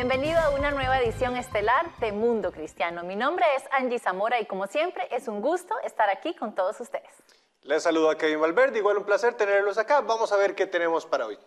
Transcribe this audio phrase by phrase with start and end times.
[0.00, 3.02] Bienvenido a una nueva edición estelar de Mundo Cristiano.
[3.02, 6.80] Mi nombre es Angie Zamora y como siempre es un gusto estar aquí con todos
[6.80, 7.12] ustedes.
[7.60, 10.00] Les saludo a Kevin Valverde, igual un placer tenerlos acá.
[10.00, 11.38] Vamos a ver qué tenemos para hoy.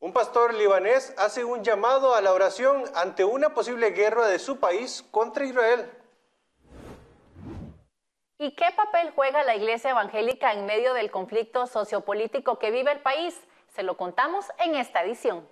[0.00, 4.58] Un pastor libanés hace un llamado a la oración ante una posible guerra de su
[4.58, 5.90] país contra Israel.
[8.38, 13.00] ¿Y qué papel juega la Iglesia Evangélica en medio del conflicto sociopolítico que vive el
[13.00, 13.38] país?
[13.68, 15.46] Se lo contamos en esta edición.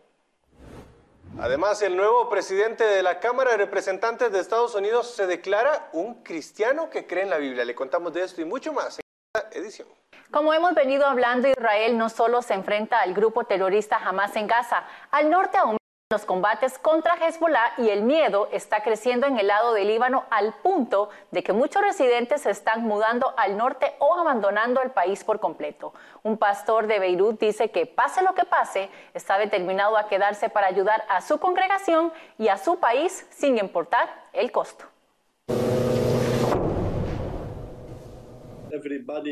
[1.41, 6.23] Además, el nuevo presidente de la Cámara de Representantes de Estados Unidos se declara un
[6.23, 7.65] cristiano que cree en la Biblia.
[7.65, 9.05] Le contamos de esto y mucho más en
[9.35, 9.89] esta edición.
[10.31, 14.85] Como hemos venido hablando, Israel no solo se enfrenta al grupo terrorista Hamas en Gaza,
[15.11, 19.73] al norte aumentan los combates contra Hezbollah y el miedo está creciendo en el lado
[19.73, 24.83] del Líbano al punto de que muchos residentes se están mudando al norte o abandonando
[24.83, 25.95] el país por completo.
[26.23, 30.67] Un pastor de Beirut dice que pase lo que pase, está determinado a quedarse para
[30.67, 34.85] ayudar a su congregación y a su país sin importar el costo.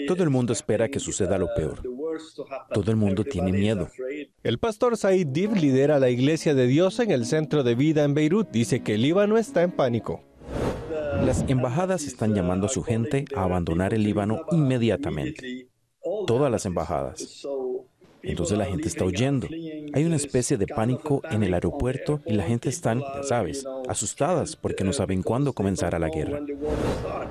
[0.06, 1.82] Todo el mundo espera que suceda lo peor.
[2.72, 3.88] Todo el mundo tiene miedo.
[4.42, 8.14] El pastor Said Dib lidera la Iglesia de Dios en el centro de vida en
[8.14, 8.50] Beirut.
[8.50, 10.22] Dice que el Líbano está en pánico.
[11.24, 15.68] Las embajadas están llamando a su gente a abandonar el Líbano inmediatamente.
[16.26, 17.46] Todas las embajadas.
[18.22, 19.48] Entonces la gente está huyendo.
[19.92, 24.56] Hay una especie de pánico en el aeropuerto y la gente está, ya sabes, asustadas
[24.56, 26.40] porque no saben cuándo comenzará la guerra.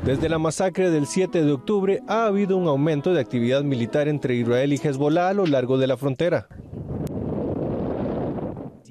[0.06, 4.35] Desde la masacre del 7 de octubre ha habido un aumento de actividad militar entre
[4.35, 6.47] Israel y Hezbollah a lo largo de la frontera.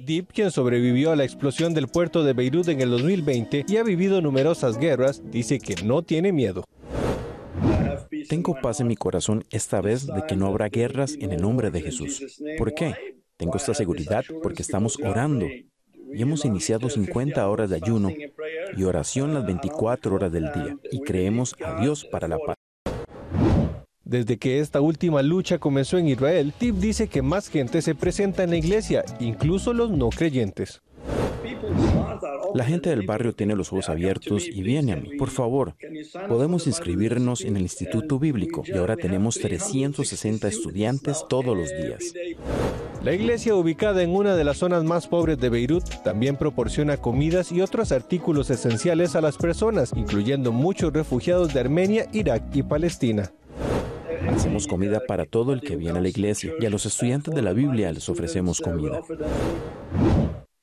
[0.05, 3.83] Deep, quien sobrevivió a la explosión del puerto de Beirut en el 2020 y ha
[3.83, 6.65] vivido numerosas guerras, dice que no tiene miedo.
[8.29, 11.71] Tengo paz en mi corazón esta vez de que no habrá guerras en el nombre
[11.71, 12.41] de Jesús.
[12.57, 12.95] ¿Por qué?
[13.37, 18.11] Tengo esta seguridad porque estamos orando y hemos iniciado 50 horas de ayuno
[18.75, 22.55] y oración las 24 horas del día y creemos a Dios para la paz.
[24.03, 28.43] Desde que esta última lucha comenzó en Israel, Tip dice que más gente se presenta
[28.43, 30.81] en la iglesia, incluso los no creyentes.
[32.53, 35.15] La gente del barrio tiene los ojos abiertos y viene a mí.
[35.17, 35.75] Por favor,
[36.27, 42.13] podemos inscribirnos en el Instituto Bíblico y ahora tenemos 360 estudiantes todos los días.
[43.03, 47.51] La iglesia ubicada en una de las zonas más pobres de Beirut también proporciona comidas
[47.51, 53.31] y otros artículos esenciales a las personas, incluyendo muchos refugiados de Armenia, Irak y Palestina.
[54.29, 57.41] Hacemos comida para todo el que viene a la iglesia y a los estudiantes de
[57.41, 59.01] la Biblia les ofrecemos comida.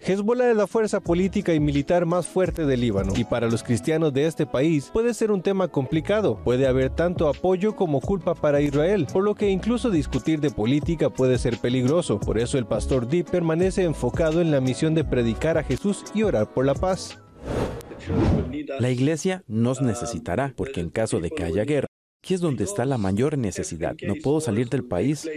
[0.08, 4.14] Hezbollah es la fuerza política y militar más fuerte del Líbano y para los cristianos
[4.14, 6.40] de este país puede ser un tema complicado.
[6.44, 11.10] Puede haber tanto apoyo como culpa para Israel, por lo que incluso discutir de política
[11.10, 12.18] puede ser peligroso.
[12.18, 16.22] Por eso el pastor Deep permanece enfocado en la misión de predicar a Jesús y
[16.22, 17.18] orar por la paz.
[18.78, 21.88] La iglesia nos necesitará porque en caso de que haya guerra,
[22.22, 23.94] aquí es donde está la mayor necesidad.
[24.06, 25.28] No puedo salir del país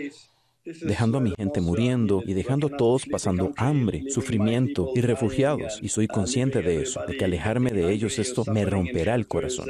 [0.64, 5.80] dejando a mi gente muriendo y dejando a todos pasando hambre, sufrimiento y refugiados.
[5.82, 9.70] Y soy consciente de eso, de que alejarme de ellos esto me romperá el corazón.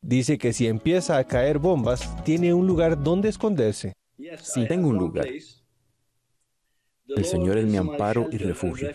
[0.00, 3.94] Dice que si empieza a caer bombas, tiene un lugar donde esconderse.
[4.40, 5.28] Sí, tengo un lugar.
[7.06, 8.90] El Señor es mi amparo y refugio.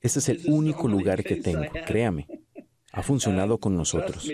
[0.00, 2.26] Ese es el único lugar que tengo, créame
[2.92, 4.30] ha funcionado con nosotros.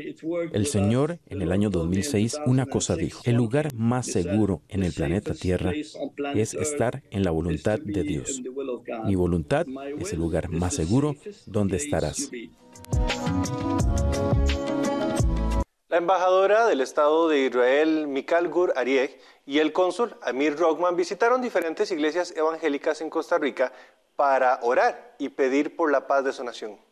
[0.53, 4.93] El Señor, en el año 2006, una cosa dijo, el lugar más seguro en el
[4.93, 5.73] planeta Tierra
[6.35, 8.43] es estar en la voluntad de Dios.
[9.05, 9.65] Mi voluntad
[9.99, 11.15] es el lugar más seguro
[11.47, 12.31] donde estarás.
[15.89, 21.41] La embajadora del Estado de Israel, Mikal Gur Arieg, y el cónsul Amir Rockman visitaron
[21.41, 23.73] diferentes iglesias evangélicas en Costa Rica
[24.15, 26.88] para orar y pedir por la paz de su nación.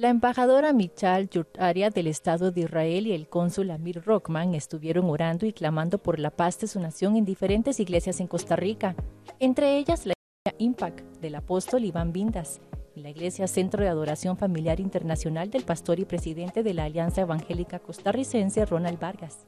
[0.00, 5.44] La embajadora Michal Yurtaria del Estado de Israel y el cónsul Amir Rockman estuvieron orando
[5.44, 8.96] y clamando por la paz de su nación en diferentes iglesias en Costa Rica,
[9.40, 12.62] entre ellas la iglesia Impact del apóstol Iván Vindas
[12.94, 17.20] y la iglesia Centro de Adoración Familiar Internacional del pastor y presidente de la Alianza
[17.20, 19.44] Evangélica Costarricense Ronald Vargas.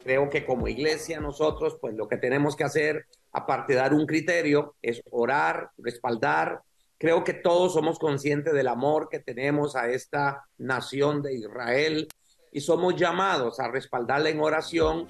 [0.00, 4.06] Creo que como iglesia nosotros, pues lo que tenemos que hacer, aparte de dar un
[4.06, 6.62] criterio, es orar, respaldar,
[7.02, 12.06] Creo que todos somos conscientes del amor que tenemos a esta nación de Israel
[12.52, 15.08] y somos llamados a respaldarla en oración.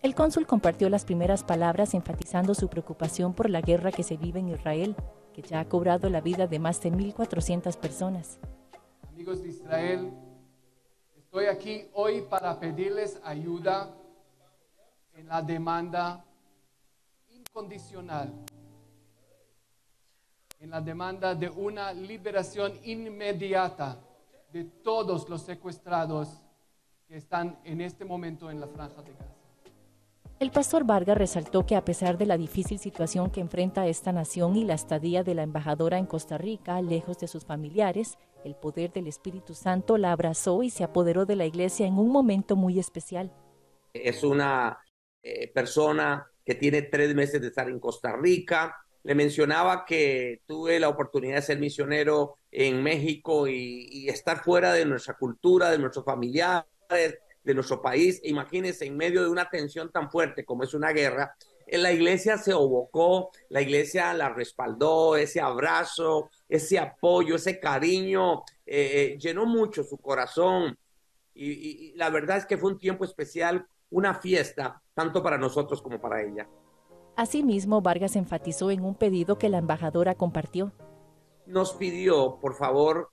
[0.00, 4.40] El cónsul compartió las primeras palabras enfatizando su preocupación por la guerra que se vive
[4.40, 4.96] en Israel,
[5.34, 8.38] que ya ha cobrado la vida de más de 1.400 personas.
[9.06, 10.10] Amigos de Israel,
[11.18, 13.94] estoy aquí hoy para pedirles ayuda
[15.12, 16.24] en la demanda
[17.28, 18.32] incondicional
[20.64, 24.00] en la demanda de una liberación inmediata
[24.50, 26.40] de todos los secuestrados
[27.06, 29.34] que están en este momento en la franja de Gaza.
[30.40, 34.56] El pastor Vargas resaltó que a pesar de la difícil situación que enfrenta esta nación
[34.56, 38.90] y la estadía de la embajadora en Costa Rica, lejos de sus familiares, el poder
[38.90, 42.78] del Espíritu Santo la abrazó y se apoderó de la iglesia en un momento muy
[42.78, 43.30] especial.
[43.92, 44.78] Es una
[45.22, 50.80] eh, persona que tiene tres meses de estar en Costa Rica, le mencionaba que tuve
[50.80, 56.04] la oportunidad de ser misionero en México y, estar fuera de nuestra cultura, de nuestros
[56.04, 58.20] familiares, de nuestro país.
[58.24, 61.36] Imagínense, en medio de una tensión tan fuerte como es una guerra,
[61.66, 68.42] en la iglesia se obocó, la iglesia la respaldó, ese abrazo, ese apoyo, ese cariño,
[68.66, 70.78] eh, eh, llenó mucho su corazón.
[71.36, 76.00] y la verdad es que fue un tiempo especial, una fiesta, tanto para nosotros como
[76.00, 76.48] para ella.
[77.16, 80.72] Asimismo, Vargas enfatizó en un pedido que la embajadora compartió.
[81.46, 83.10] Nos pidió, por favor,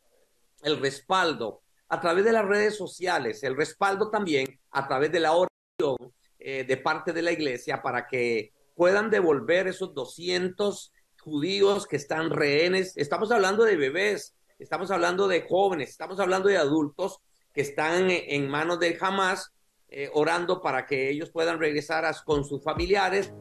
[0.64, 5.34] el respaldo a través de las redes sociales, el respaldo también a través de la
[5.34, 11.98] oración eh, de parte de la iglesia para que puedan devolver esos 200 judíos que
[11.98, 12.98] están rehenes.
[12.98, 17.20] Estamos hablando de bebés, estamos hablando de jóvenes, estamos hablando de adultos
[17.54, 19.52] que están en manos de Hamas,
[19.90, 23.32] eh, orando para que ellos puedan regresar con sus familiares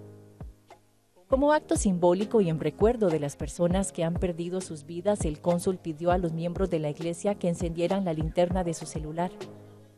[1.31, 5.41] como acto simbólico y en recuerdo de las personas que han perdido sus vidas, el
[5.41, 9.31] cónsul pidió a los miembros de la iglesia que encendieran la linterna de su celular.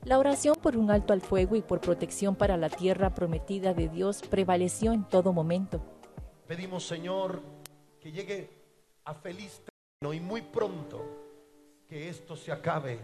[0.04, 3.88] La oración por un alto al fuego y por protección para la tierra prometida de
[3.88, 5.80] Dios prevaleció en todo momento.
[6.46, 7.40] Pedimos, Señor,
[7.98, 8.50] que llegue
[9.06, 11.02] a feliz término y muy pronto
[11.88, 12.98] que esto se acabe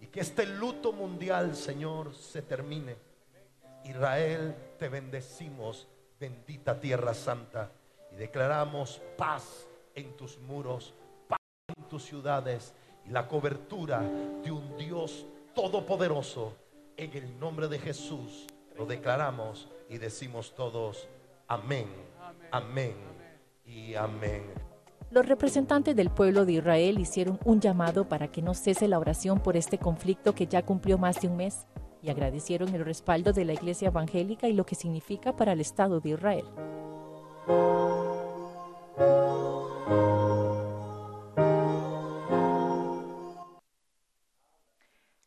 [0.00, 2.96] y que este luto mundial, Señor, se termine.
[3.84, 7.70] Israel, te bendecimos bendita tierra santa,
[8.12, 10.94] y declaramos paz en tus muros,
[11.28, 11.38] paz
[11.76, 12.74] en tus ciudades
[13.04, 14.00] y la cobertura
[14.42, 16.54] de un Dios todopoderoso.
[16.96, 18.46] En el nombre de Jesús
[18.76, 21.08] lo declaramos y decimos todos,
[21.46, 21.88] amén,
[22.50, 22.94] amén
[23.64, 24.44] y amén.
[25.10, 29.40] Los representantes del pueblo de Israel hicieron un llamado para que no cese la oración
[29.40, 31.66] por este conflicto que ya cumplió más de un mes
[32.02, 36.00] y agradecieron el respaldo de la Iglesia Evangélica y lo que significa para el Estado
[36.00, 36.44] de Israel.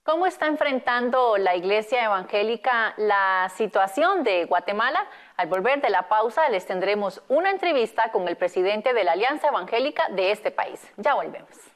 [0.09, 5.07] ¿Cómo está enfrentando la Iglesia Evangélica la situación de Guatemala?
[5.37, 9.49] Al volver de la pausa les tendremos una entrevista con el presidente de la Alianza
[9.49, 10.81] Evangélica de este país.
[10.97, 11.68] Ya volvemos.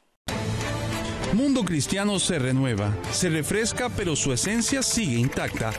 [1.34, 5.72] Mundo Cristiano se renueva, se refresca, pero su esencia sigue intacta.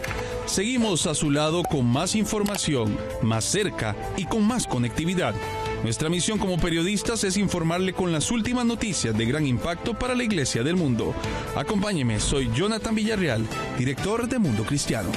[0.46, 5.34] Seguimos a su lado con más información, más cerca y con más conectividad.
[5.82, 10.26] Nuestra misión como periodistas es informarle con las últimas noticias de gran impacto para la
[10.26, 11.14] Iglesia del mundo.
[11.56, 13.48] Acompáñeme, soy Jonathan Villarreal,
[13.78, 15.10] director de Mundo Cristiano.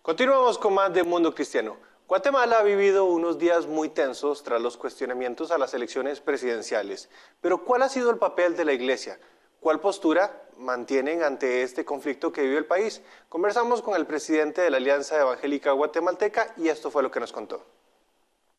[0.00, 1.76] Continuamos con más de Mundo Cristiano.
[2.08, 7.10] Guatemala ha vivido unos días muy tensos tras los cuestionamientos a las elecciones presidenciales.
[7.40, 9.18] Pero ¿cuál ha sido el papel de la Iglesia?
[9.58, 13.02] ¿Cuál postura mantienen ante este conflicto que vive el país?
[13.28, 17.32] Conversamos con el presidente de la Alianza Evangélica Guatemalteca y esto fue lo que nos
[17.32, 17.64] contó.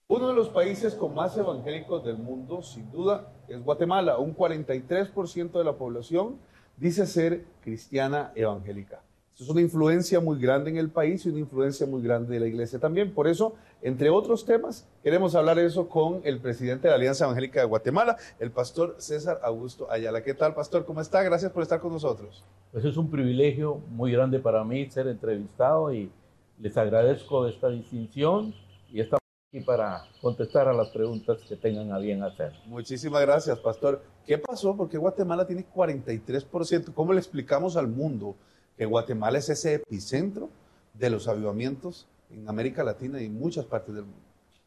[0.10, 4.18] Uno de los países con más evangélicos del mundo, sin duda, es Guatemala.
[4.18, 6.38] Un 43% de la población
[6.75, 9.01] dice ser cristiana evangélica.
[9.39, 12.48] Es una influencia muy grande en el país y una influencia muy grande de la
[12.48, 13.13] iglesia también.
[13.13, 13.53] Por eso,
[13.84, 18.17] entre otros temas, queremos hablar eso con el presidente de la Alianza Evangélica de Guatemala,
[18.39, 20.24] el pastor César Augusto Ayala.
[20.24, 20.86] ¿Qué tal, pastor?
[20.86, 21.22] ¿Cómo está?
[21.22, 22.44] Gracias por estar con nosotros.
[22.72, 26.12] Pues es un privilegio muy grande para mí ser entrevistado y
[26.60, 28.56] les agradezco esta distinción
[28.91, 29.22] y estamos
[29.53, 32.53] aquí para contestar a las preguntas que tengan a bien hacer.
[32.65, 34.01] Muchísimas gracias, pastor.
[34.25, 34.75] ¿Qué pasó?
[34.75, 36.91] Porque Guatemala tiene 43%.
[36.96, 38.36] ¿Cómo le explicamos al mundo
[38.77, 40.50] que Guatemala es ese epicentro
[40.93, 44.19] de los avivamientos en América Latina y en muchas partes del mundo?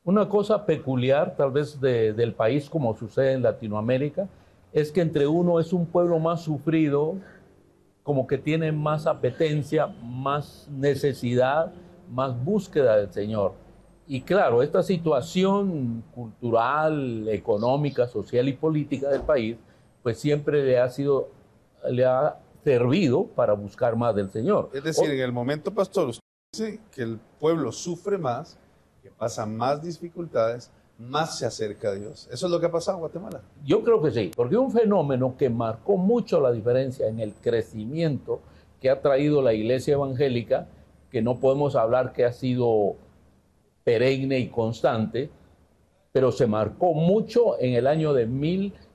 [0.05, 4.29] Una cosa peculiar tal vez de- del país como sucede en Latinoamérica
[4.73, 7.17] es que entre uno es un pueblo más sufrido,
[8.02, 11.73] como que tiene más apetencia, más necesidad,
[12.11, 13.52] más búsqueda del Señor.
[14.09, 19.57] Y claro, esta situación cultural, económica, social y política del país,
[20.02, 21.29] pues siempre le ha sido,
[21.88, 24.71] le ha servido para buscar más del Señor.
[24.73, 28.59] Es decir, en el momento, pastor, usted dice que el pueblo sufre más,
[29.02, 32.29] que pasa más dificultades, más se acerca a Dios.
[32.31, 33.40] Eso es lo que ha pasado en Guatemala.
[33.64, 38.40] Yo creo que sí, porque un fenómeno que marcó mucho la diferencia en el crecimiento
[38.81, 40.69] que ha traído la iglesia evangélica,
[41.11, 42.97] que no podemos hablar que ha sido
[43.85, 45.31] perenne y constante,
[46.12, 48.26] pero se marcó mucho en el año de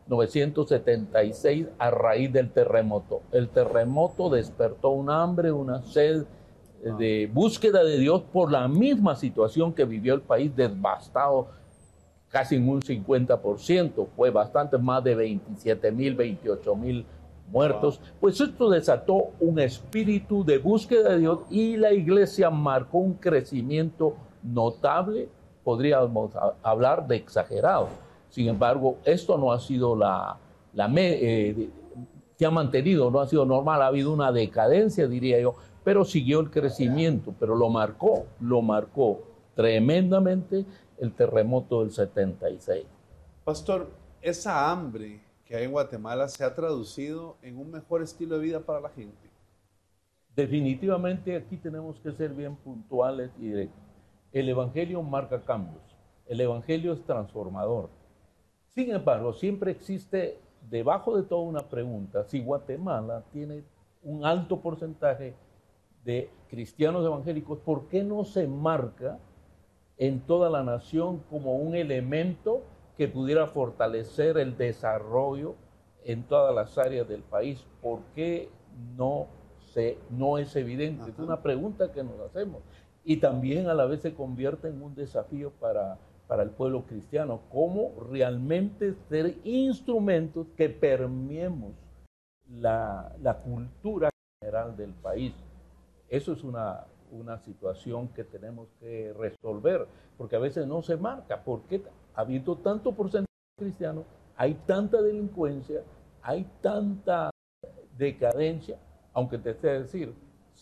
[0.08, 3.22] 1976 a raíz del terremoto.
[3.32, 6.26] El terremoto despertó un hambre, una sed
[6.84, 11.48] eh, de búsqueda de Dios por la misma situación que vivió el país devastado
[12.30, 17.06] casi en un 50%, fue bastante más de 27 mil, 28 mil
[17.50, 18.02] muertos.
[18.20, 24.16] Pues esto desató un espíritu de búsqueda de Dios y la iglesia marcó un crecimiento
[24.44, 25.30] notable,
[25.64, 26.32] podríamos
[26.62, 27.88] hablar de exagerado.
[28.36, 30.38] Sin embargo, esto no ha sido la,
[30.74, 31.70] la me- eh,
[32.36, 36.42] se ha mantenido, no ha sido normal, ha habido una decadencia, diría yo, pero siguió
[36.42, 39.22] el crecimiento, pero lo marcó, lo marcó
[39.56, 40.66] tremendamente
[40.98, 42.86] el terremoto del 76.
[43.46, 43.88] Pastor,
[44.22, 48.60] esa hambre que hay en Guatemala se ha traducido en un mejor estilo de vida
[48.60, 49.30] para la gente.
[50.36, 53.80] Definitivamente aquí tenemos que ser bien puntuales y directos.
[54.34, 55.82] El Evangelio marca cambios,
[56.28, 57.90] el Evangelio es transformador.
[58.76, 60.38] Sin embargo, siempre existe
[60.70, 63.64] debajo de toda una pregunta si Guatemala tiene
[64.04, 65.34] un alto porcentaje
[66.04, 69.18] de cristianos evangélicos, ¿por qué no se marca
[69.98, 72.64] en toda la nación como un elemento
[72.98, 75.56] que pudiera fortalecer el desarrollo
[76.04, 77.66] en todas las áreas del país?
[77.82, 78.50] ¿Por qué
[78.98, 79.28] no,
[79.74, 81.12] se, no es evidente?
[81.12, 82.62] Es una pregunta que nos hacemos.
[83.06, 87.42] Y también a la vez se convierte en un desafío para, para el pueblo cristiano.
[87.52, 91.74] ¿Cómo realmente ser instrumentos que permeemos
[92.50, 94.10] la, la cultura
[94.42, 95.34] general del país?
[96.10, 101.44] Eso es una, una situación que tenemos que resolver, porque a veces no se marca.
[101.44, 101.82] ¿Por qué
[102.14, 103.26] habiendo tanto porcentaje
[103.58, 104.04] cristiano,
[104.36, 105.82] hay tanta delincuencia,
[106.22, 107.30] hay tanta
[107.98, 108.78] decadencia?
[109.14, 110.14] Aunque te esté decir,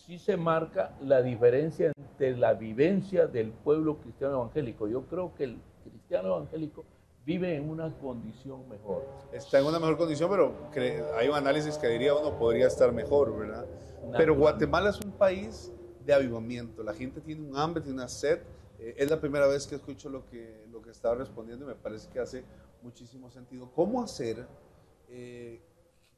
[0.06, 4.86] sí se marca la diferencia entre la vivencia del pueblo cristiano evangélico.
[4.86, 6.84] Yo creo que el cristiano evangélico
[7.24, 9.06] vive en una condición mejor.
[9.32, 10.54] Está en una mejor condición, pero
[11.16, 13.64] hay un análisis que diría uno podría estar mejor, ¿verdad?
[14.16, 15.72] Pero Guatemala es un país
[16.04, 16.82] de avivamiento.
[16.82, 18.40] La gente tiene un hambre, tiene una sed.
[18.78, 21.74] Eh, es la primera vez que escucho lo que, lo que estaba respondiendo y me
[21.74, 22.44] parece que hace
[22.82, 23.70] muchísimo sentido.
[23.74, 24.46] ¿Cómo hacer
[25.08, 25.62] eh,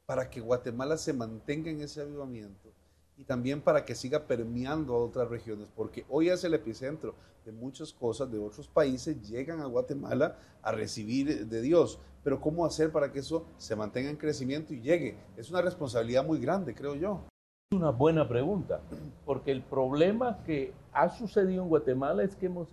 [0.05, 2.76] para que Guatemala se mantenga en ese avivamiento
[3.17, 5.69] y también para que siga permeando a otras regiones?
[5.75, 10.71] Porque hoy es el epicentro de muchas cosas de otros países, llegan a Guatemala a
[10.71, 11.99] recibir de Dios.
[12.23, 15.17] Pero ¿cómo hacer para que eso se mantenga en crecimiento y llegue?
[15.37, 17.21] Es una responsabilidad muy grande, creo yo.
[17.71, 18.81] Es una buena pregunta,
[19.25, 22.67] porque el problema que ha sucedido en Guatemala es que hemos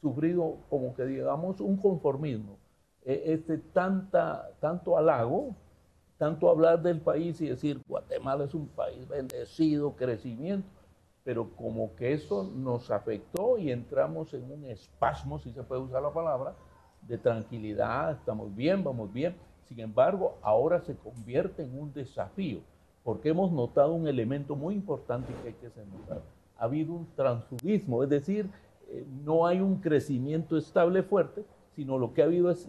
[0.00, 2.56] sufrido, como que digamos, un conformismo.
[3.04, 5.54] Eh, Este tanta, tanto halago,
[6.18, 10.68] tanto hablar del país y decir Guatemala es un país bendecido, crecimiento,
[11.24, 16.02] pero como que eso nos afectó y entramos en un espasmo, si se puede usar
[16.02, 16.54] la palabra,
[17.02, 19.34] de tranquilidad, estamos bien, vamos bien.
[19.68, 22.60] Sin embargo, ahora se convierte en un desafío,
[23.02, 26.22] porque hemos notado un elemento muy importante que hay que notar.
[26.58, 28.50] Ha habido un transfugismo, es decir,
[28.88, 31.44] eh, no hay un crecimiento estable fuerte,
[31.74, 32.68] sino lo que ha habido es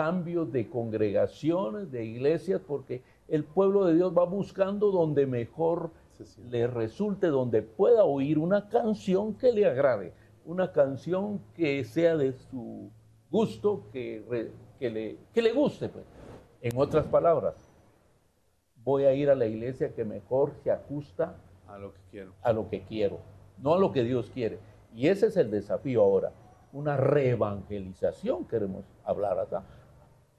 [0.00, 5.90] cambios de congregaciones, de iglesias, porque el pueblo de Dios va buscando donde mejor
[6.50, 10.14] le resulte, donde pueda oír una canción que le agrade,
[10.46, 12.90] una canción que sea de su
[13.30, 15.90] gusto, que, re- que, le, que le guste.
[15.90, 16.06] Pues.
[16.62, 17.54] En otras palabras,
[18.82, 21.36] voy a ir a la iglesia que mejor se ajusta
[21.68, 22.32] A lo que quiero.
[22.42, 23.18] A lo que quiero,
[23.58, 24.58] no a lo que Dios quiere.
[24.94, 26.32] Y ese es el desafío ahora,
[26.72, 29.62] una reevangelización, queremos hablar acá,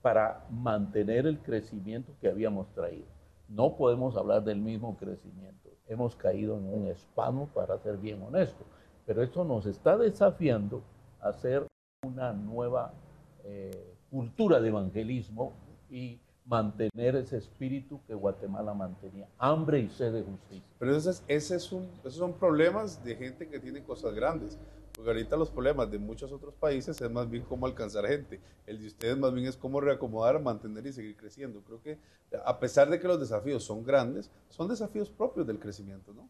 [0.01, 3.05] para mantener el crecimiento que habíamos traído.
[3.47, 5.69] No podemos hablar del mismo crecimiento.
[5.87, 8.63] Hemos caído en un espano, para ser bien honesto.
[9.05, 10.81] Pero esto nos está desafiando
[11.19, 11.67] a hacer
[12.03, 12.93] una nueva
[13.43, 15.53] eh, cultura de evangelismo
[15.89, 20.67] y mantener ese espíritu que Guatemala mantenía, hambre y sed de justicia.
[20.79, 24.57] Pero ese ese es un, esos son problemas de gente que tiene cosas grandes.
[25.01, 28.39] Porque ahorita los problemas de muchos otros países es más bien cómo alcanzar gente.
[28.67, 31.59] El de ustedes más bien es cómo reacomodar, mantener y seguir creciendo.
[31.61, 31.97] Creo que
[32.45, 36.29] a pesar de que los desafíos son grandes, son desafíos propios del crecimiento, ¿no?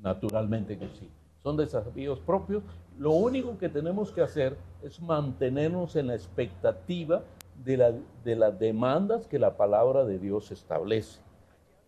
[0.00, 1.10] Naturalmente que sí.
[1.42, 2.62] Son desafíos propios.
[2.98, 7.22] Lo único que tenemos que hacer es mantenernos en la expectativa
[7.62, 7.92] de, la,
[8.24, 11.20] de las demandas que la palabra de Dios establece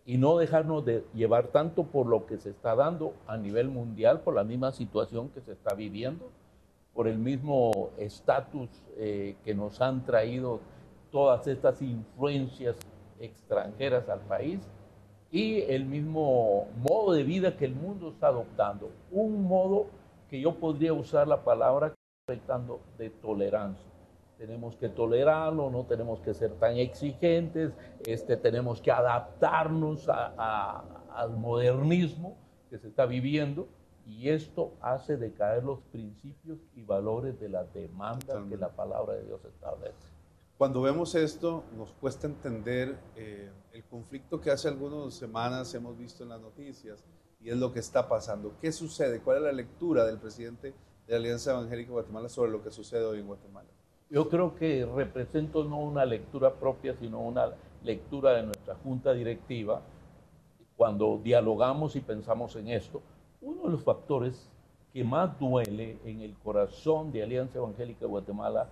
[0.05, 4.21] y no dejarnos de llevar tanto por lo que se está dando a nivel mundial,
[4.21, 6.29] por la misma situación que se está viviendo,
[6.93, 10.59] por el mismo estatus eh, que nos han traído
[11.11, 12.75] todas estas influencias
[13.19, 14.59] extranjeras al país
[15.31, 18.89] y el mismo modo de vida que el mundo está adoptando.
[19.11, 19.87] Un modo
[20.29, 21.93] que yo podría usar la palabra
[22.27, 23.88] de tolerancia
[24.39, 27.73] tenemos que tolerarlo, no tenemos que ser tan exigentes,
[28.07, 32.37] este, tenemos que adaptarnos al modernismo
[32.69, 33.67] que se está viviendo
[34.05, 39.25] y esto hace decaer los principios y valores de la demanda que la palabra de
[39.25, 40.07] Dios establece.
[40.57, 46.23] Cuando vemos esto, nos cuesta entender eh, el conflicto que hace algunas semanas hemos visto
[46.23, 47.03] en las noticias
[47.41, 48.55] y es lo que está pasando.
[48.61, 49.19] ¿Qué sucede?
[49.19, 50.73] ¿Cuál es la lectura del presidente
[51.07, 53.67] de la Alianza Evangélica de Guatemala sobre lo que sucede hoy en Guatemala?
[54.09, 57.51] Yo creo que represento no una lectura propia, sino una
[57.83, 59.81] lectura de nuestra junta directiva.
[60.75, 63.03] Cuando dialogamos y pensamos en esto,
[63.41, 64.49] uno de los factores
[64.91, 68.69] que más duele en el corazón de Alianza Evangélica de Guatemala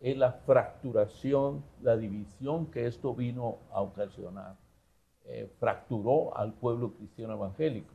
[0.00, 4.56] es la fracturación, la división que esto vino a ocasionar.
[5.24, 7.94] Eh, fracturó al pueblo cristiano evangélico.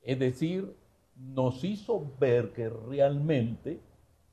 [0.00, 0.74] Es decir,
[1.14, 3.80] nos hizo ver que realmente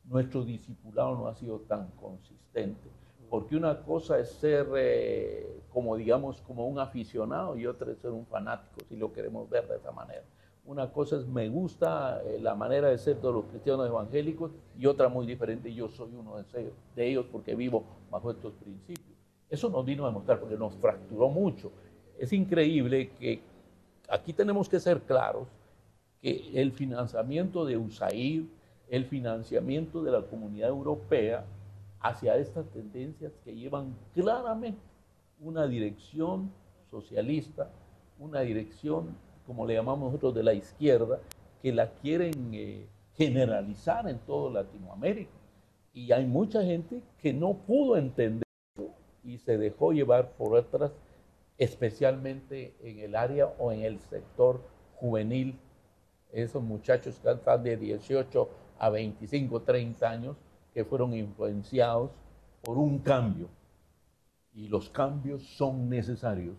[0.05, 2.89] nuestro discipulado no ha sido tan consistente.
[3.29, 8.11] Porque una cosa es ser, eh, como digamos, como un aficionado y otra es ser
[8.11, 10.23] un fanático, si lo queremos ver de esa manera.
[10.65, 14.85] Una cosa es me gusta eh, la manera de ser de los cristianos evangélicos y
[14.85, 19.17] otra muy diferente, yo soy uno de ellos, de ellos porque vivo bajo estos principios.
[19.49, 21.71] Eso nos vino a demostrar porque nos fracturó mucho.
[22.17, 23.41] Es increíble que
[24.09, 25.47] aquí tenemos que ser claros
[26.21, 28.45] que el financiamiento de USAID,
[28.93, 31.45] el financiamiento de la comunidad europea
[31.99, 34.83] hacia estas tendencias que llevan claramente
[35.39, 36.51] una dirección
[36.91, 37.71] socialista,
[38.19, 41.19] una dirección, como le llamamos nosotros, de la izquierda,
[41.63, 45.31] que la quieren eh, generalizar en toda Latinoamérica.
[45.91, 48.43] Y hay mucha gente que no pudo entender
[49.23, 50.91] y se dejó llevar por otras,
[51.57, 54.61] especialmente en el área o en el sector
[54.97, 55.57] juvenil.
[56.31, 60.37] Esos muchachos que están de 18 a 25, 30 años
[60.73, 62.11] que fueron influenciados
[62.61, 63.47] por un cambio.
[64.53, 66.55] Y los cambios son necesarios,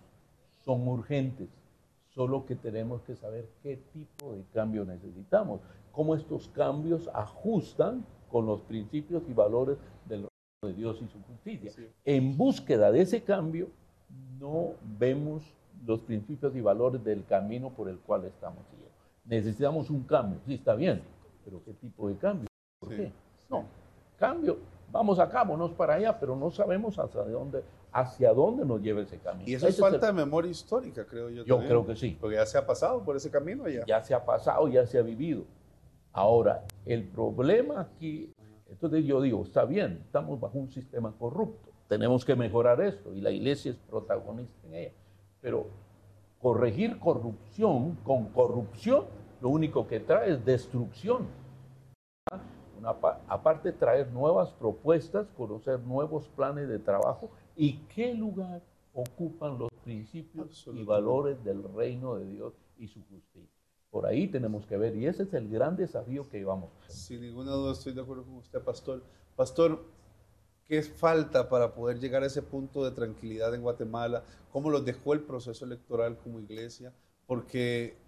[0.64, 1.48] son urgentes,
[2.08, 5.60] solo que tenemos que saber qué tipo de cambio necesitamos,
[5.92, 10.28] cómo estos cambios ajustan con los principios y valores del reino
[10.62, 11.72] de Dios y su justicia.
[12.04, 13.68] En búsqueda de ese cambio,
[14.38, 15.42] no vemos
[15.86, 18.94] los principios y valores del camino por el cual estamos siguiendo.
[19.24, 21.02] Necesitamos un cambio, sí está bien,
[21.44, 22.48] pero ¿qué tipo de cambio?
[22.80, 23.12] ¿Por qué?
[23.48, 23.64] No,
[24.16, 24.58] cambio,
[24.90, 29.18] vamos acá, vámonos para allá, pero no sabemos hacia dónde, hacia dónde nos lleva ese
[29.18, 29.48] camino.
[29.48, 31.44] Y eso es falta de memoria histórica, creo yo.
[31.44, 32.16] Yo creo que sí.
[32.20, 33.84] Porque ya se ha pasado por ese camino ya.
[33.86, 35.44] Ya se ha pasado, ya se ha vivido.
[36.12, 38.32] Ahora, el problema aquí,
[38.68, 43.20] entonces yo digo, está bien, estamos bajo un sistema corrupto, tenemos que mejorar esto y
[43.20, 44.92] la iglesia es protagonista en ella.
[45.40, 45.66] Pero
[46.40, 49.06] corregir corrupción con corrupción
[49.44, 51.28] lo único que trae es destrucción.
[53.28, 58.62] aparte traer nuevas propuestas, conocer nuevos planes de trabajo y qué lugar
[58.94, 63.60] ocupan los principios y valores del reino de Dios y su justicia.
[63.90, 66.70] Por ahí tenemos que ver y ese es el gran desafío que llevamos.
[66.88, 69.02] Sin ninguna duda estoy de acuerdo con usted, pastor.
[69.36, 69.84] Pastor,
[70.64, 74.24] ¿qué falta para poder llegar a ese punto de tranquilidad en Guatemala?
[74.50, 76.94] ¿Cómo lo dejó el proceso electoral como iglesia?
[77.26, 78.03] Porque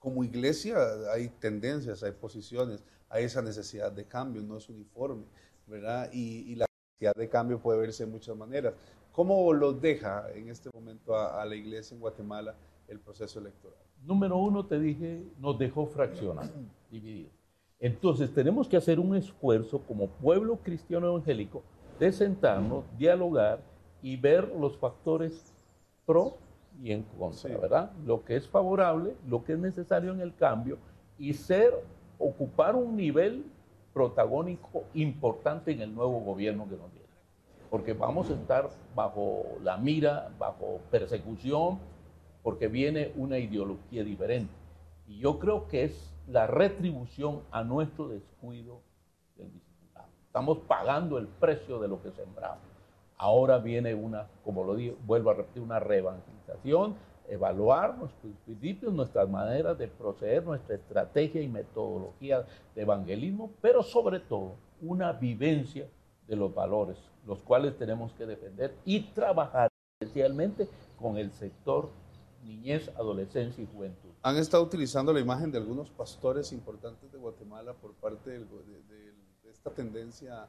[0.00, 0.78] como iglesia
[1.12, 5.24] hay tendencias, hay posiciones, hay esa necesidad de cambio, no es uniforme,
[5.66, 6.10] ¿verdad?
[6.12, 8.74] Y, la necesidad de cambio puede verse de muchas maneras.
[9.12, 12.56] ¿Cómo lo deja en este momento a, la iglesia en Guatemala
[12.88, 13.78] el proceso electoral?
[14.02, 16.50] número uno, te dije, nos dejó fraccionados,
[16.90, 17.32] divididos.
[17.78, 21.62] Entonces tenemos que hacer un esfuerzo como pueblo cristiano evangélico
[21.98, 23.60] de sentarnos, dialogar
[24.00, 25.52] y ver los factores
[26.06, 26.38] pro
[26.82, 27.90] y en contra, ¿verdad?
[28.04, 30.78] Lo que es favorable, lo que es necesario en el cambio
[31.18, 31.72] y ser,
[32.18, 33.44] ocupar un nivel
[33.92, 37.08] protagónico importante en el nuevo gobierno que nos viene.
[37.70, 41.78] Porque vamos a estar bajo la mira, bajo persecución,
[42.42, 44.52] porque viene una ideología diferente.
[45.06, 48.80] Y yo creo que es la retribución a nuestro descuido
[49.36, 50.08] del discipulado.
[50.26, 52.69] Estamos pagando el precio de lo que sembramos.
[53.22, 56.94] Ahora viene una, como lo digo, vuelvo a repetir, una reevangelización,
[57.28, 64.20] evaluar nuestros principios, nuestras maneras de proceder, nuestra estrategia y metodología de evangelismo, pero sobre
[64.20, 65.86] todo una vivencia
[66.26, 69.68] de los valores, los cuales tenemos que defender y trabajar
[70.00, 70.66] especialmente
[70.98, 71.90] con el sector
[72.42, 74.08] niñez, adolescencia y juventud.
[74.22, 79.10] Han estado utilizando la imagen de algunos pastores importantes de Guatemala por parte de,
[79.50, 80.48] esta tendencia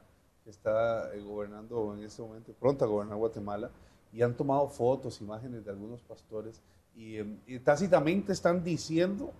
[0.50, 3.70] está eh, gobernando en este momento, pronto a gobernar Guatemala,
[4.12, 6.60] y han tomado fotos, imágenes de algunos pastores,
[6.94, 9.32] y, em, tácitamente están diciendo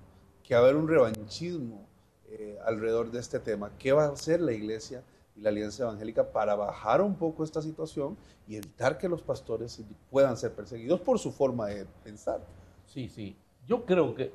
[0.42, 1.86] que va a haber un revanchismo
[2.28, 3.70] eh, alrededor de este tema.
[3.78, 5.02] ¿Qué va a hacer la iglesia
[5.36, 9.82] y la Alianza Evangélica para bajar un poco esta situación y evitar que los pastores
[10.10, 12.40] puedan ser perseguidos por su forma de pensar.
[12.86, 13.36] Sí, sí.
[13.66, 14.32] Yo creo que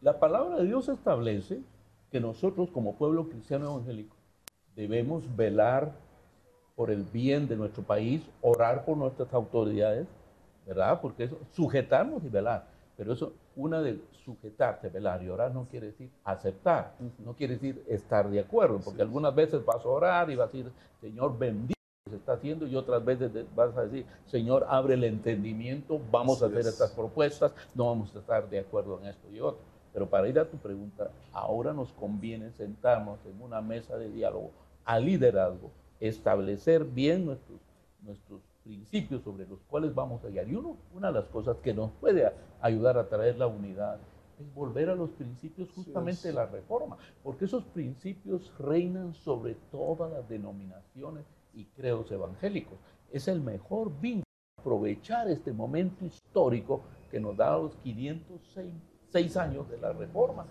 [0.00, 1.60] la palabra de Dios establece
[2.10, 4.15] que nosotros como pueblo cristiano evangélico
[4.76, 5.90] debemos velar
[6.76, 10.06] por el bien de nuestro país, orar por nuestras autoridades,
[10.66, 11.00] ¿verdad?
[11.00, 12.66] Porque eso, sujetarnos y velar.
[12.96, 16.92] Pero eso, una de sujetarte, velar y orar no quiere decir aceptar,
[17.24, 20.52] no quiere decir estar de acuerdo, porque algunas veces vas a orar y vas a
[20.52, 24.66] decir, Señor, bendito lo que se está haciendo, y otras veces vas a decir, Señor,
[24.68, 29.08] abre el entendimiento, vamos a hacer estas propuestas, no vamos a estar de acuerdo en
[29.08, 29.60] esto y otro.
[29.92, 34.50] Pero para ir a tu pregunta, ahora nos conviene sentarnos en una mesa de diálogo
[34.86, 37.60] a liderazgo, establecer bien nuestros,
[38.00, 40.48] nuestros principios sobre los cuales vamos a guiar.
[40.48, 43.98] Y uno, una de las cosas que nos puede ayudar a traer la unidad
[44.40, 50.12] es volver a los principios justamente de la reforma, porque esos principios reinan sobre todas
[50.12, 52.78] las denominaciones y credos evangélicos.
[53.10, 54.24] Es el mejor vínculo,
[54.58, 60.46] aprovechar este momento histórico que nos da los 506 años de la reforma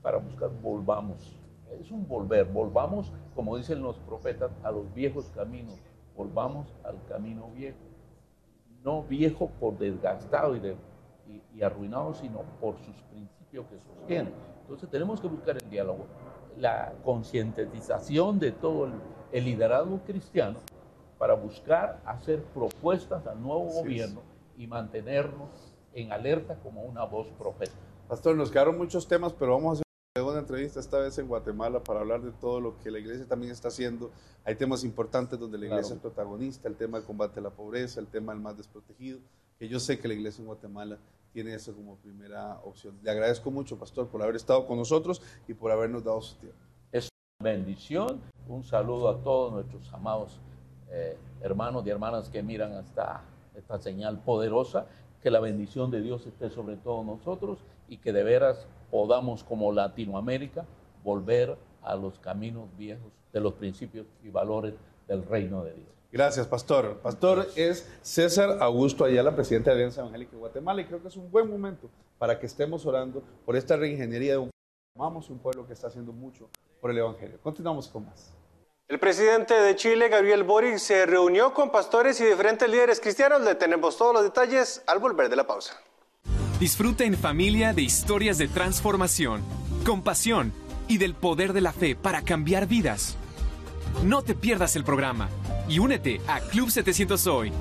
[0.00, 1.43] para buscar, volvamos.
[1.80, 5.78] Es un volver, volvamos, como dicen los profetas, a los viejos caminos
[6.16, 7.78] volvamos al camino viejo.
[8.82, 10.76] No viejo por desgastado y,
[11.54, 14.30] y, arruinado, sino por sus principios que sostiene.
[14.62, 16.06] Entonces tenemos que buscar el diálogo,
[16.58, 18.92] la concientización de todo el,
[19.44, 20.60] liderazgo cristiano
[21.18, 24.20] para buscar hacer propuestas al nuevo gobierno
[24.56, 27.76] y mantenernos en alerta como una voz profética.
[28.06, 29.83] Pastor, nos quedaron muchos temas, pero vamos a hacer
[30.22, 33.50] una entrevista esta vez en Guatemala para hablar de todo lo que la iglesia también
[33.50, 34.12] está haciendo.
[34.44, 37.98] Hay temas importantes donde la iglesia es protagonista, el tema del combate a la pobreza,
[37.98, 39.18] el tema del más desprotegido,
[39.58, 40.98] que yo sé que la iglesia en Guatemala
[41.32, 42.96] tiene eso como primera opción.
[43.02, 46.58] Le agradezco mucho, pastor, por haber estado con nosotros y por habernos dado su tiempo.
[46.92, 47.08] Es
[47.40, 48.20] una bendición.
[48.46, 50.38] Un saludo a todos nuestros amados
[50.92, 53.24] eh, hermanos y hermanas que miran hasta
[53.56, 54.86] esta señal poderosa.
[55.20, 59.72] Que la bendición de Dios esté sobre todos nosotros y que de veras podamos como
[59.72, 60.64] Latinoamérica
[61.02, 64.74] volver a los caminos viejos de los principios y valores
[65.08, 65.88] del reino de Dios.
[66.12, 66.98] Gracias, pastor.
[66.98, 71.16] Pastor es César Augusto Ayala, presidente de Alianza Evangélica de Guatemala, y creo que es
[71.16, 74.50] un buen momento para que estemos orando por esta reingeniería de un
[74.96, 76.48] amamos un pueblo que está haciendo mucho
[76.80, 77.40] por el Evangelio.
[77.42, 78.32] Continuamos con más.
[78.86, 83.40] El presidente de Chile, Gabriel Boric, se reunió con pastores y diferentes líderes cristianos.
[83.40, 85.82] Le tenemos todos los detalles al volver de la pausa.
[86.60, 89.42] Disfruta en familia de historias de transformación,
[89.84, 90.52] compasión
[90.86, 93.16] y del poder de la fe para cambiar vidas.
[94.04, 95.28] No te pierdas el programa
[95.68, 97.52] y únete a Club 700 Hoy.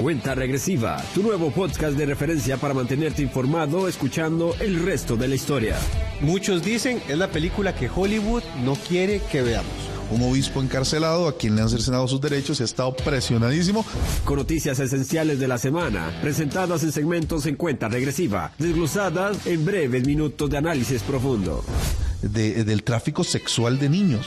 [0.00, 5.34] Cuenta Regresiva, tu nuevo podcast de referencia para mantenerte informado escuchando el resto de la
[5.34, 5.76] historia.
[6.22, 11.36] Muchos dicen es la película que Hollywood no quiere que veamos un obispo encarcelado a
[11.36, 13.84] quien le han cercenado sus derechos y ha estado presionadísimo.
[14.24, 20.06] Con noticias esenciales de la semana, presentadas en segmentos en cuenta regresiva, desglosadas en breves
[20.06, 21.64] minutos de análisis profundo.
[22.22, 24.26] del tráfico sexual de niños.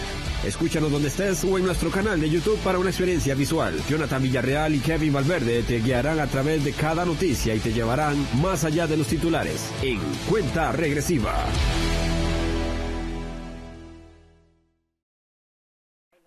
[0.45, 3.79] Escúchanos donde estés o en nuestro canal de YouTube para una experiencia visual.
[3.87, 8.15] Jonathan Villarreal y Kevin Valverde te guiarán a través de cada noticia y te llevarán
[8.41, 11.45] más allá de los titulares en cuenta regresiva.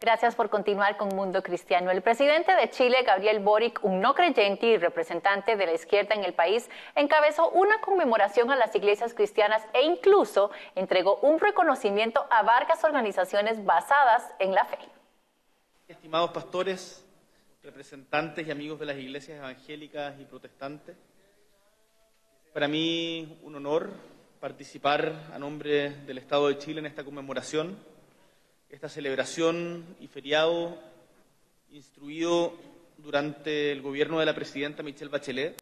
[0.04, 1.90] Gracias por continuar con Mundo Cristiano.
[1.90, 6.24] El presidente de Chile, Gabriel Boric, un no creyente y representante de la izquierda en
[6.24, 12.42] el país, encabezó una conmemoración a las iglesias cristianas e incluso entregó un reconocimiento a
[12.42, 14.76] varias organizaciones basadas en la fe.
[15.88, 17.02] Estimados pastores,
[17.62, 20.96] representantes y amigos de las iglesias evangélicas y protestantes,
[22.52, 23.88] para mí un honor
[24.38, 27.93] participar a nombre del Estado de Chile en esta conmemoración
[28.74, 30.76] esta celebración y feriado
[31.70, 32.54] instruido
[32.98, 35.56] durante el gobierno de la presidenta Michelle Bachelet,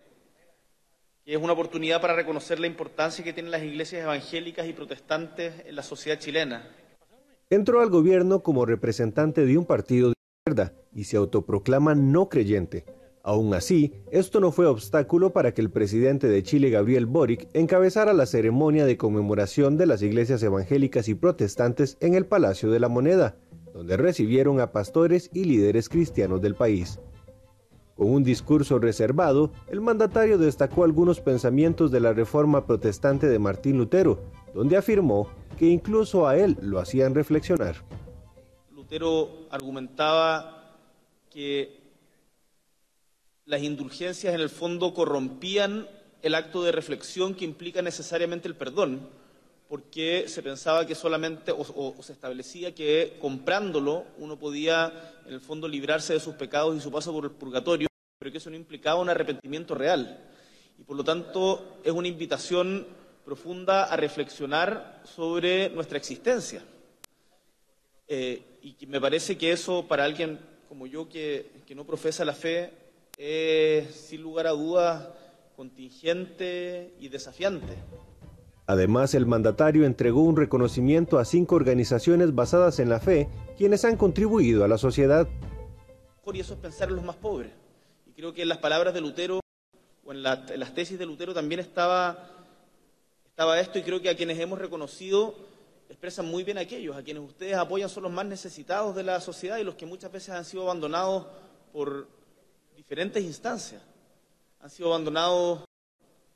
[1.23, 5.53] que es una oportunidad para reconocer la importancia que tienen las iglesias evangélicas y protestantes
[5.67, 6.67] en la sociedad chilena.
[7.51, 10.15] Entró al gobierno como representante de un partido de
[10.47, 12.87] izquierda y se autoproclama no creyente.
[13.25, 18.13] Aún así, esto no fue obstáculo para que el presidente de Chile, Gabriel Boric, encabezara
[18.13, 22.89] la ceremonia de conmemoración de las iglesias evangélicas y protestantes en el Palacio de la
[22.89, 23.37] Moneda,
[23.75, 26.99] donde recibieron a pastores y líderes cristianos del país.
[27.95, 33.79] Con un discurso reservado, el mandatario destacó algunos pensamientos de la reforma protestante de Martín
[33.79, 34.19] Lutero,
[34.53, 37.77] donde afirmó que incluso a él lo hacían reflexionar.
[38.73, 40.77] Lutero argumentaba
[41.31, 41.82] que
[43.53, 45.87] las indulgencias en el fondo corrompían
[46.23, 49.07] el acto de reflexión que implica necesariamente el perdón,
[49.69, 54.91] porque se pensaba que solamente, o, se establecía que comprándolo uno podía
[55.27, 57.89] en el fondo librarse de sus pecados y su paso por el purgatorio,
[58.19, 60.19] pero que eso no implicaba un arrepentimiento real.
[60.79, 62.87] Y por lo tanto es una invitación
[63.23, 66.63] profunda a reflexionar sobre nuestra existencia.
[68.09, 72.82] Eh, y me parece que eso para alguien como yo que no profesa la fe
[73.23, 75.09] es, sin lugar a dudas,
[75.55, 77.75] contingente y desafiante.
[78.67, 83.97] Además, el mandatario entregó un reconocimiento a cinco organizaciones basadas en la fe, quienes han
[83.97, 85.29] contribuido a la sociedad.
[86.33, 87.53] Y eso es pensar en los más pobres.
[88.07, 89.41] Y creo que en las palabras de Lutero,
[90.05, 92.29] o en, las tesis de Lutero también estaba,
[93.27, 95.35] estaba esto, y creo que a quienes hemos reconocido
[95.89, 99.59] expresan muy bien aquellos, a quienes ustedes apoyan son los más necesitados de la sociedad
[99.59, 101.27] y los que muchas veces han sido abandonados
[101.73, 102.09] por,
[102.93, 103.81] diferentes instancias.
[104.61, 105.65] Han sido abandonados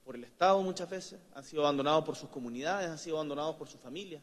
[0.02, 3.68] por el Estado muchas veces, han sido abandonados por sus comunidades, han sido abandonados por
[3.68, 4.22] sus familias.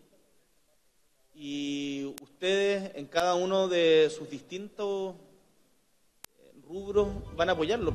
[1.36, 5.13] Y ustedes en cada uno de sus distintos
[6.39, 7.93] eh, rubros van a apoyarlo.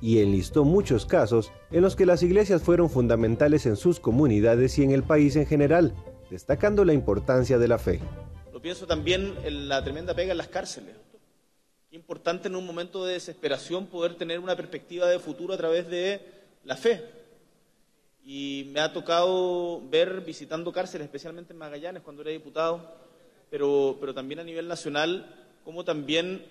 [0.00, 4.84] Y enlistó muchos casos en los que las iglesias fueron fundamentales en sus comunidades y
[4.84, 5.92] en el país en general,
[6.30, 7.98] destacando la importancia de la fe.
[8.52, 10.94] Lo pienso también en la tremenda pega en las cárceles
[11.92, 16.20] importante en un momento de desesperación poder tener una perspectiva de futuro a través de
[16.64, 17.04] la fe.
[18.24, 22.94] Y me ha tocado ver visitando cárceles, especialmente en Magallanes cuando era diputado,
[23.50, 26.44] pero, pero también a nivel nacional, cómo también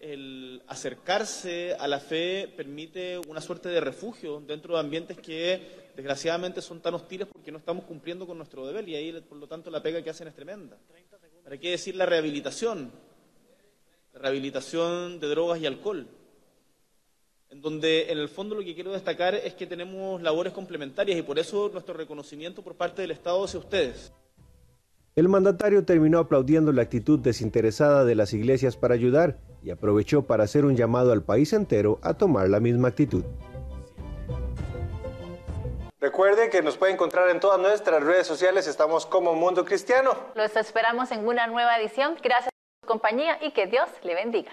[0.00, 6.62] el acercarse a la fe permite una suerte de refugio dentro de ambientes que desgraciadamente
[6.62, 9.70] son tan hostiles porque no estamos cumpliendo con nuestro deber y ahí por lo tanto
[9.70, 10.78] la pega que hacen es tremenda.
[11.44, 12.90] ¿Para qué decir la rehabilitación?
[14.14, 16.06] Rehabilitación de drogas y alcohol,
[17.50, 21.22] en donde en el fondo lo que quiero destacar es que tenemos labores complementarias y
[21.22, 24.12] por eso nuestro reconocimiento por parte del Estado hacia ustedes.
[25.16, 30.44] El mandatario terminó aplaudiendo la actitud desinteresada de las iglesias para ayudar y aprovechó para
[30.44, 33.24] hacer un llamado al país entero a tomar la misma actitud.
[35.98, 40.12] Recuerden que nos puede encontrar en todas nuestras redes sociales, estamos como Mundo Cristiano.
[40.34, 42.14] Los esperamos en una nueva edición.
[42.22, 42.50] Gracias
[42.90, 44.50] compañía y que Dios le bendiga.